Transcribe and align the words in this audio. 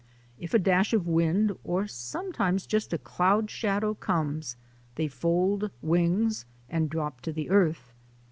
If 0.39 0.55
a 0.55 0.57
dash 0.57 0.93
of 0.93 1.07
wind, 1.07 1.51
or 1.63 1.85
sometimes 1.85 2.65
just 2.65 2.91
a 2.91 2.97
cloud 2.97 3.51
shadow 3.51 3.93
comes, 3.93 4.57
they 4.95 5.07
fold 5.07 5.69
wings 5.83 6.47
and 6.67 6.89
drop 6.89 7.21
to 7.21 7.31
the 7.31 7.51
earth. 7.51 7.93